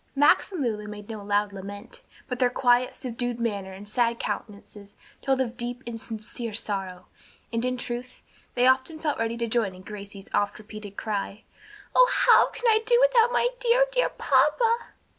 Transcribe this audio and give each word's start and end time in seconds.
Max 0.15 0.51
and 0.51 0.63
Lulu 0.63 0.87
made 0.87 1.09
no 1.09 1.23
loud 1.23 1.53
lament, 1.53 2.01
but 2.27 2.39
their 2.39 2.49
quiet, 2.49 2.95
subdued 2.95 3.39
manner 3.39 3.71
and 3.71 3.87
sad 3.87 4.17
countenances 4.17 4.95
told 5.21 5.39
of 5.39 5.55
deep 5.55 5.83
and 5.85 6.01
sincere 6.01 6.53
sorrow, 6.55 7.05
and, 7.53 7.63
in 7.63 7.77
truth, 7.77 8.23
they 8.55 8.65
often 8.65 8.97
felt 8.97 9.19
ready 9.19 9.37
to 9.37 9.45
join 9.45 9.75
in 9.75 9.83
Gracie's 9.83 10.27
oft 10.33 10.57
repeated 10.57 10.97
cry, 10.97 11.43
"Oh, 11.93 12.09
how 12.11 12.47
can 12.49 12.65
I 12.65 12.79
do 12.83 12.97
without 12.99 13.31
my 13.31 13.49
dear, 13.59 13.85
dear 13.91 14.09
papa?" 14.09 14.87